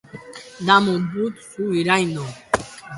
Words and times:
Damu 0.67 0.95
dut 1.11 1.35
zu 1.53 1.63
iraindua. 1.81 2.31